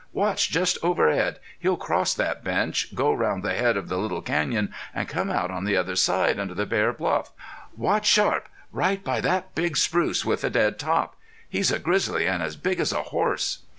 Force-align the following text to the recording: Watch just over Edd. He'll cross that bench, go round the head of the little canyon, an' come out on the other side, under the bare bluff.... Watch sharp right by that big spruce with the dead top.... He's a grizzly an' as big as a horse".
Watch 0.13 0.49
just 0.49 0.79
over 0.81 1.11
Edd. 1.11 1.37
He'll 1.59 1.77
cross 1.77 2.15
that 2.15 2.43
bench, 2.43 2.95
go 2.95 3.13
round 3.13 3.43
the 3.43 3.53
head 3.53 3.77
of 3.77 3.87
the 3.87 3.99
little 3.99 4.23
canyon, 4.23 4.73
an' 4.95 5.05
come 5.05 5.29
out 5.29 5.51
on 5.51 5.63
the 5.63 5.77
other 5.77 5.95
side, 5.95 6.39
under 6.39 6.55
the 6.55 6.65
bare 6.65 6.91
bluff.... 6.91 7.31
Watch 7.77 8.07
sharp 8.07 8.49
right 8.71 9.03
by 9.03 9.21
that 9.21 9.53
big 9.53 9.77
spruce 9.77 10.25
with 10.25 10.41
the 10.41 10.49
dead 10.49 10.79
top.... 10.79 11.17
He's 11.47 11.71
a 11.71 11.77
grizzly 11.77 12.27
an' 12.27 12.41
as 12.41 12.55
big 12.55 12.79
as 12.79 12.91
a 12.91 13.03
horse". 13.13 13.59